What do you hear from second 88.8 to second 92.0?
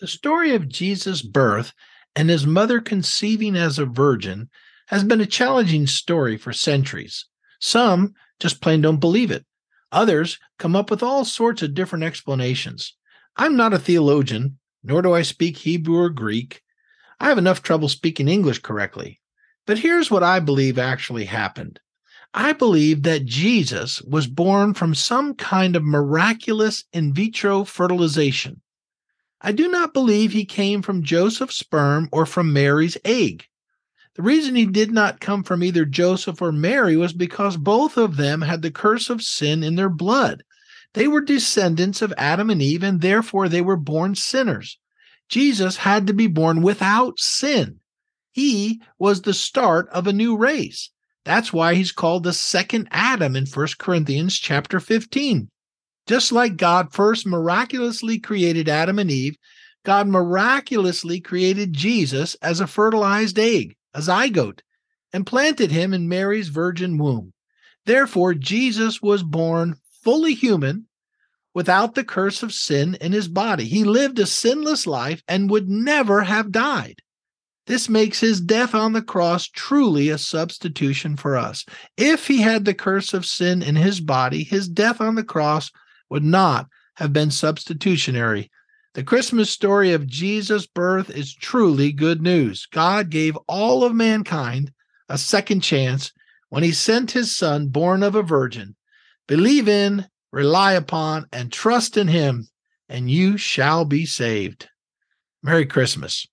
The Christmas story of Jesus' birth is truly